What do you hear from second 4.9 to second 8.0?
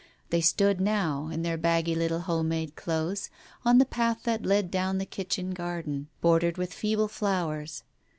the kitchen garden, bordered with feeble flowers.